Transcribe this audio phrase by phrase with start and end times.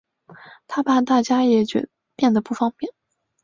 [0.67, 1.61] 她怕大家也
[2.15, 2.91] 变得不方便